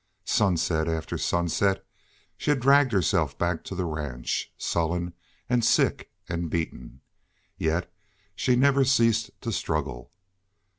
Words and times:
Sunset 0.25 0.87
after 0.87 1.15
sunset 1.15 1.85
she 2.35 2.49
had 2.49 2.59
dragged 2.59 2.91
herself 2.91 3.37
back 3.37 3.63
to 3.65 3.75
the 3.75 3.85
ranch, 3.85 4.51
sullen 4.57 5.13
and 5.47 5.63
sick 5.63 6.11
and 6.27 6.49
beaten. 6.49 7.01
Yet 7.55 7.93
she 8.35 8.55
never 8.55 8.83
ceased 8.83 9.29
to 9.41 9.51
struggle. 9.51 10.09